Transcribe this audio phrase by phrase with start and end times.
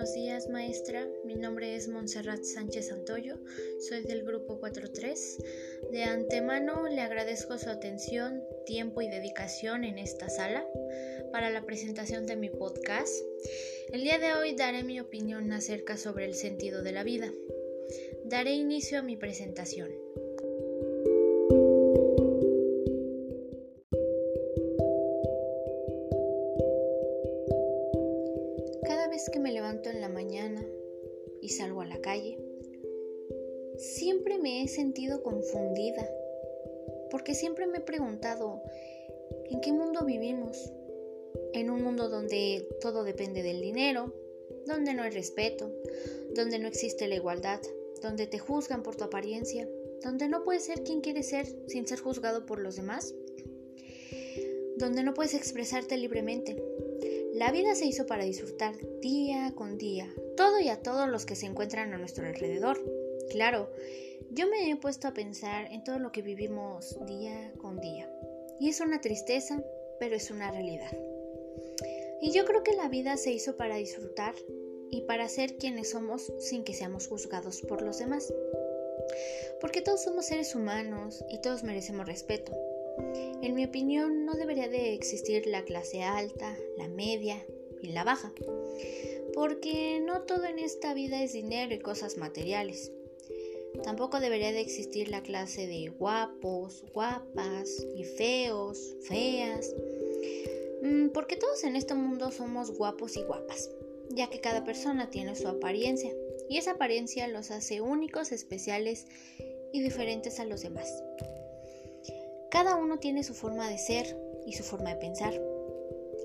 [0.00, 1.06] buenos días maestra.
[1.26, 3.36] Mi nombre es Montserrat Sánchez Santoyo,
[3.86, 5.38] soy del grupo 43.
[5.92, 10.66] De antemano le agradezco su atención, tiempo y dedicación en esta sala
[11.32, 13.12] para la presentación de mi podcast.
[13.92, 17.30] El día de hoy daré mi opinión acerca sobre el sentido de la vida.
[18.24, 19.90] Daré inicio a mi presentación.
[33.76, 36.08] Siempre me he sentido confundida,
[37.10, 38.62] porque siempre me he preguntado,
[39.50, 40.72] ¿en qué mundo vivimos?
[41.52, 44.14] En un mundo donde todo depende del dinero,
[44.66, 45.72] donde no hay respeto,
[46.34, 47.60] donde no existe la igualdad,
[48.02, 49.68] donde te juzgan por tu apariencia,
[50.02, 53.14] donde no puedes ser quien quieres ser sin ser juzgado por los demás,
[54.76, 56.62] donde no puedes expresarte libremente,
[57.40, 61.36] la vida se hizo para disfrutar día con día, todo y a todos los que
[61.36, 62.78] se encuentran a nuestro alrededor.
[63.30, 63.70] Claro,
[64.30, 68.12] yo me he puesto a pensar en todo lo que vivimos día con día.
[68.60, 69.64] Y es una tristeza,
[69.98, 70.92] pero es una realidad.
[72.20, 74.34] Y yo creo que la vida se hizo para disfrutar
[74.90, 78.34] y para ser quienes somos sin que seamos juzgados por los demás.
[79.62, 82.52] Porque todos somos seres humanos y todos merecemos respeto.
[83.42, 87.44] En mi opinión, no debería de existir la clase alta, la media
[87.82, 88.32] y la baja,
[89.34, 92.92] porque no todo en esta vida es dinero y cosas materiales.
[93.82, 99.74] Tampoco debería de existir la clase de guapos, guapas y feos, feas,
[100.82, 103.70] mm, porque todos en este mundo somos guapos y guapas,
[104.10, 106.12] ya que cada persona tiene su apariencia
[106.48, 109.06] y esa apariencia los hace únicos, especiales
[109.72, 111.02] y diferentes a los demás.
[112.50, 115.40] Cada uno tiene su forma de ser y su forma de pensar,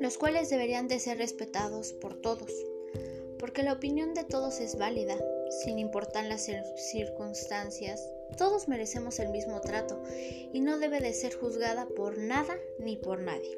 [0.00, 2.52] los cuales deberían de ser respetados por todos,
[3.38, 5.16] porque la opinión de todos es válida,
[5.62, 8.04] sin importar las circunstancias.
[8.36, 10.02] Todos merecemos el mismo trato
[10.52, 13.56] y no debe de ser juzgada por nada ni por nadie.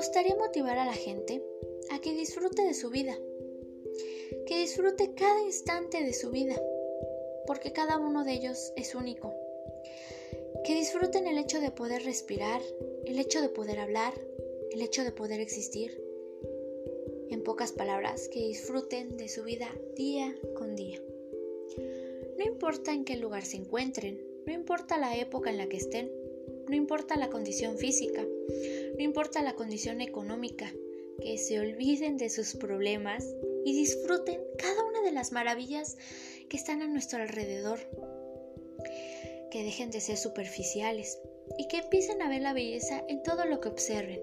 [0.00, 1.44] Gustaría motivar a la gente
[1.90, 3.18] a que disfrute de su vida,
[4.46, 6.58] que disfrute cada instante de su vida,
[7.46, 9.34] porque cada uno de ellos es único.
[10.64, 12.62] Que disfruten el hecho de poder respirar,
[13.04, 14.14] el hecho de poder hablar,
[14.70, 16.02] el hecho de poder existir.
[17.28, 20.98] En pocas palabras, que disfruten de su vida día con día.
[22.38, 26.10] No importa en qué lugar se encuentren, no importa la época en la que estén,
[26.70, 28.26] no importa la condición física,
[28.96, 30.72] no importa la condición económica,
[31.20, 33.24] que se olviden de sus problemas
[33.64, 35.96] y disfruten cada una de las maravillas
[36.48, 37.78] que están a nuestro alrededor.
[39.50, 41.18] Que dejen de ser superficiales
[41.58, 44.22] y que empiecen a ver la belleza en todo lo que observen.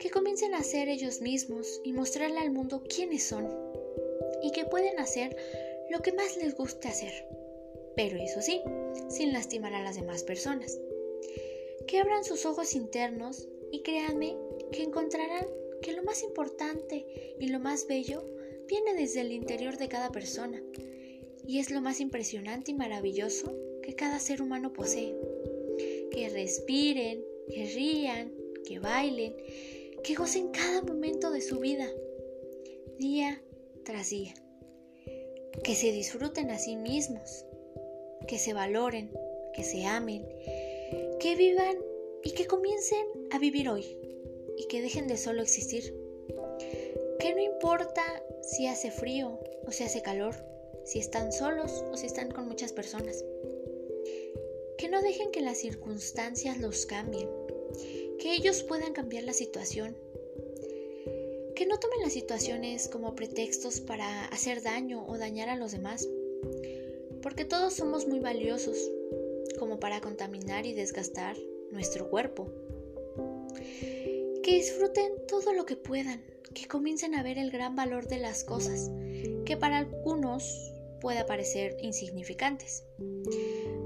[0.00, 3.48] Que comiencen a ser ellos mismos y mostrarle al mundo quiénes son
[4.42, 5.36] y que pueden hacer
[5.90, 7.12] lo que más les guste hacer.
[7.94, 8.62] Pero eso sí,
[9.08, 10.78] sin lastimar a las demás personas
[11.86, 14.36] que abran sus ojos internos y créanme
[14.72, 15.46] que encontrarán
[15.82, 18.24] que lo más importante y lo más bello
[18.66, 20.62] viene desde el interior de cada persona
[21.46, 25.14] y es lo más impresionante y maravilloso que cada ser humano posee.
[26.10, 28.32] Que respiren, que rían,
[28.66, 29.36] que bailen,
[30.02, 31.88] que gocen cada momento de su vida,
[32.98, 33.40] día
[33.84, 34.34] tras día.
[35.62, 37.44] Que se disfruten a sí mismos,
[38.26, 39.10] que se valoren,
[39.54, 40.26] que se amen
[41.18, 41.78] que vivan
[42.22, 43.98] y que comiencen a vivir hoy
[44.56, 45.94] y que dejen de solo existir.
[47.18, 48.02] Que no importa
[48.42, 50.34] si hace frío o si hace calor,
[50.84, 53.24] si están solos o si están con muchas personas.
[54.76, 57.28] Que no dejen que las circunstancias los cambien,
[58.18, 59.96] que ellos puedan cambiar la situación.
[61.54, 66.06] Que no tomen las situaciones como pretextos para hacer daño o dañar a los demás,
[67.22, 68.90] porque todos somos muy valiosos
[69.56, 71.36] como para contaminar y desgastar
[71.70, 72.50] nuestro cuerpo.
[74.42, 76.22] Que disfruten todo lo que puedan,
[76.54, 78.90] que comiencen a ver el gran valor de las cosas,
[79.44, 82.84] que para algunos pueda parecer insignificantes.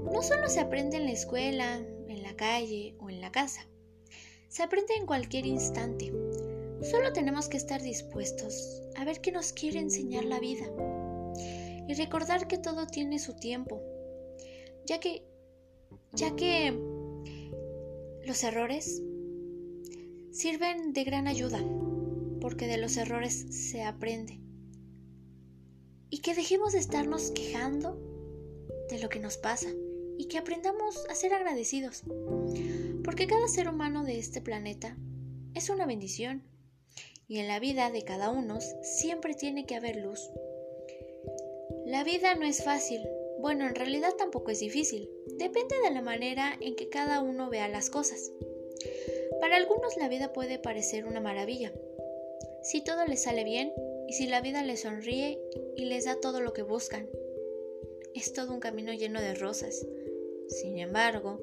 [0.03, 1.77] No solo se aprende en la escuela,
[2.07, 3.67] en la calle o en la casa,
[4.49, 6.11] se aprende en cualquier instante.
[6.81, 10.65] Solo tenemos que estar dispuestos a ver qué nos quiere enseñar la vida
[11.87, 13.81] y recordar que todo tiene su tiempo,
[14.85, 15.23] ya que
[16.13, 16.71] ya que
[18.25, 19.01] los errores
[20.31, 21.63] sirven de gran ayuda
[22.41, 24.39] porque de los errores se aprende.
[26.09, 27.97] Y que dejemos de estarnos quejando
[28.89, 29.69] de lo que nos pasa
[30.17, 32.03] y que aprendamos a ser agradecidos,
[33.03, 34.97] porque cada ser humano de este planeta
[35.53, 36.43] es una bendición
[37.27, 40.19] y en la vida de cada uno siempre tiene que haber luz.
[41.85, 43.01] La vida no es fácil,
[43.41, 47.67] bueno, en realidad tampoco es difícil, depende de la manera en que cada uno vea
[47.67, 48.31] las cosas.
[49.39, 51.73] Para algunos la vida puede parecer una maravilla,
[52.61, 53.73] si todo les sale bien
[54.07, 55.39] y si la vida les sonríe
[55.75, 57.09] y les da todo lo que buscan.
[58.13, 59.87] Es todo un camino lleno de rosas.
[60.47, 61.41] Sin embargo,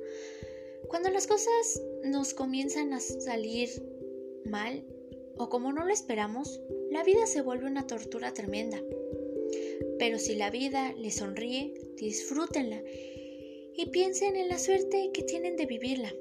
[0.88, 3.70] cuando las cosas nos comienzan a salir
[4.44, 4.84] mal
[5.36, 6.60] o como no lo esperamos,
[6.90, 8.80] la vida se vuelve una tortura tremenda.
[9.98, 12.82] Pero si la vida les sonríe, disfrútenla
[13.76, 16.12] y piensen en la suerte que tienen de vivirla.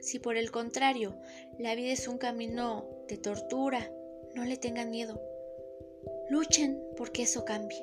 [0.00, 1.16] Si por el contrario
[1.58, 3.90] la vida es un camino de tortura,
[4.34, 5.20] no le tengan miedo.
[6.30, 7.82] Luchen porque eso cambie.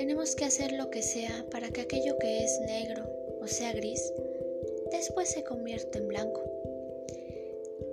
[0.00, 3.04] Tenemos que hacer lo que sea para que aquello que es negro
[3.42, 4.14] o sea gris,
[4.90, 6.42] después se convierta en blanco.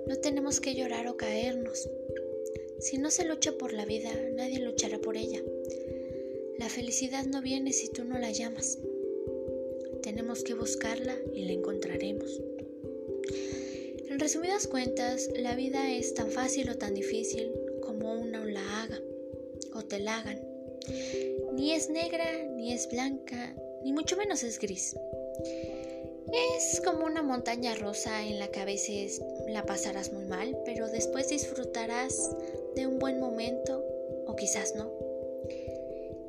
[0.06, 1.86] No tenemos que llorar o caernos.
[2.78, 5.42] Si no se lucha por la vida, nadie luchará por ella.
[6.56, 8.78] La felicidad no viene si tú no la llamas.
[10.02, 12.40] Tenemos que buscarla y la encontraremos.
[14.08, 17.52] En resumidas cuentas, la vida es tan fácil o tan difícil
[17.82, 19.02] como una la haga
[19.74, 20.47] o te la hagan.
[21.52, 22.24] Ni es negra,
[22.54, 24.96] ni es blanca, ni mucho menos es gris.
[26.32, 30.88] Es como una montaña rosa en la que a veces la pasarás muy mal, pero
[30.88, 32.36] después disfrutarás
[32.74, 33.82] de un buen momento
[34.26, 34.92] o quizás no.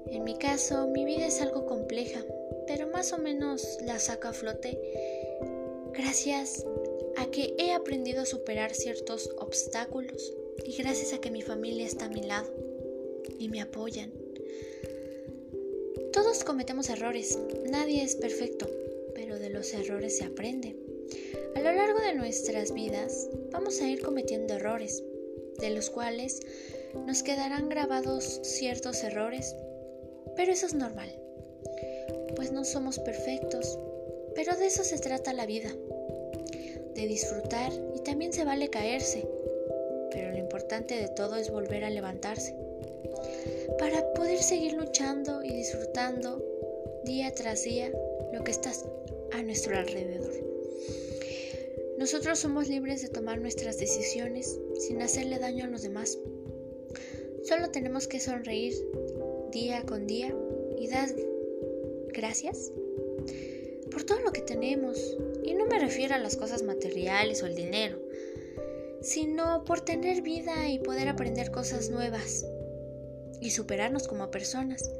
[0.07, 2.23] En mi caso, mi vida es algo compleja,
[2.65, 4.79] pero más o menos la saco a flote
[5.93, 6.65] gracias
[7.17, 10.33] a que he aprendido a superar ciertos obstáculos
[10.63, 12.53] y gracias a que mi familia está a mi lado
[13.37, 14.18] y me apoyan.
[16.13, 17.37] Todos cometemos errores,
[17.69, 18.69] nadie es perfecto,
[19.13, 20.75] pero de los errores se aprende.
[21.55, 25.03] A lo largo de nuestras vidas vamos a ir cometiendo errores,
[25.59, 26.39] de los cuales
[27.05, 29.55] nos quedarán grabados ciertos errores,
[30.35, 31.09] pero eso es normal,
[32.35, 33.77] pues no somos perfectos,
[34.35, 35.69] pero de eso se trata la vida
[36.95, 39.27] de disfrutar y también se vale caerse,
[40.11, 42.55] pero lo importante de todo es volver a levantarse
[43.79, 46.43] para poder seguir luchando y disfrutando
[47.05, 47.89] día tras día
[48.33, 48.71] lo que está
[49.31, 50.33] a nuestro alrededor.
[51.97, 56.17] Nosotros somos libres de tomar nuestras decisiones sin hacerle daño a los demás.
[57.43, 58.73] Solo tenemos que sonreír
[59.51, 60.35] día con día
[60.77, 61.09] y dar
[62.09, 62.71] gracias
[63.91, 67.55] por todo lo que tenemos, y no me refiero a las cosas materiales o el
[67.55, 67.97] dinero,
[69.01, 72.45] sino por tener vida y poder aprender cosas nuevas
[73.41, 74.91] y superarnos como personas,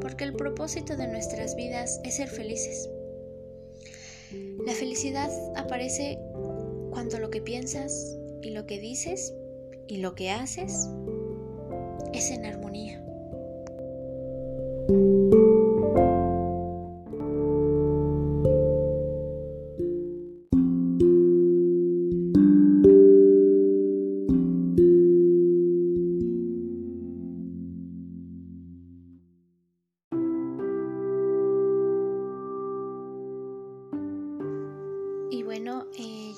[0.00, 2.88] porque el propósito de nuestras vidas es ser felices.
[4.66, 6.18] La felicidad aparece
[6.90, 9.34] cuando lo que piensas y lo que dices
[9.86, 10.88] y lo que haces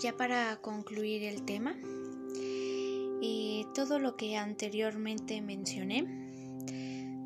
[0.03, 1.75] ya para concluir el tema,
[3.21, 6.07] y todo lo que anteriormente mencioné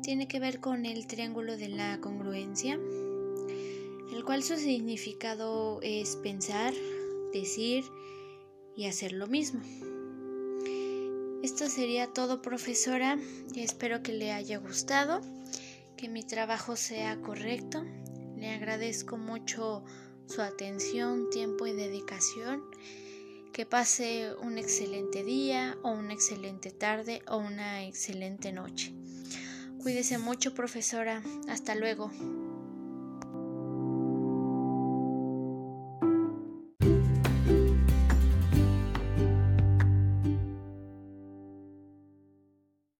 [0.01, 2.79] tiene que ver con el triángulo de la congruencia,
[4.11, 6.73] el cual su significado es pensar,
[7.31, 7.83] decir
[8.75, 9.61] y hacer lo mismo.
[11.43, 13.19] Esto sería todo, profesora,
[13.55, 15.21] espero que le haya gustado,
[15.97, 17.83] que mi trabajo sea correcto.
[18.37, 19.83] Le agradezco mucho
[20.27, 22.63] su atención, tiempo y dedicación.
[23.51, 28.93] Que pase un excelente día o una excelente tarde o una excelente noche.
[29.81, 31.21] Cuídese mucho, profesora.
[31.47, 32.09] Hasta luego.